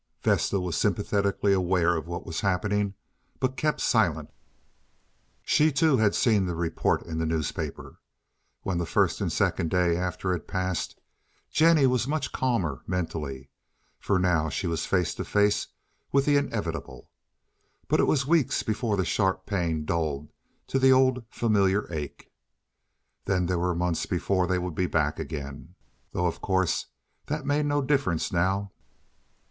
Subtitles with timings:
[0.23, 2.95] Vesta was sympathetically aware of what was happening,
[3.39, 4.31] but kept silent.
[5.43, 7.99] She too had seen the report in the newspaper.
[8.63, 10.99] When the first and second day after had passed
[11.51, 13.51] Jennie was much calmer mentally,
[13.99, 15.67] for now she was face to face
[16.11, 17.11] with the inevitable.
[17.87, 20.31] But it was weeks before the sharp pain dulled
[20.65, 22.31] to the old familiar ache.
[23.25, 25.75] Then there were months before they would be back again,
[26.11, 26.87] though, of course,
[27.27, 28.71] that made no difference now.